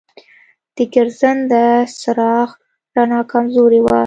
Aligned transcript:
د 0.75 0.77
ګرځنده 0.93 1.63
چراغ 2.01 2.49
رڼا 2.95 3.19
کمزورې 3.31 3.79
وه. 3.85 3.97